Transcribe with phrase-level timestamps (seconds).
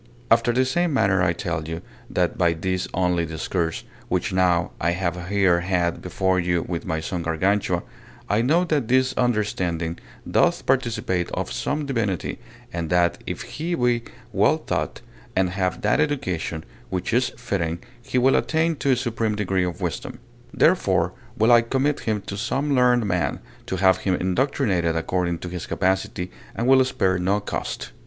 [0.31, 4.93] After the same manner I tell you, that by this only discourse, which now I
[4.97, 7.83] have here had before you with my son Gargantua,
[8.27, 12.39] I know that his understanding doth participate of some divinity,
[12.73, 14.01] and that, if he be
[14.33, 15.01] well taught,
[15.35, 19.81] and have that education which is fitting, he will attain to a supreme degree of
[19.81, 20.17] wisdom.
[20.51, 25.49] Therefore will I commit him to some learned man, to have him indoctrinated according to
[25.49, 27.91] his capacity, and will spare no cost.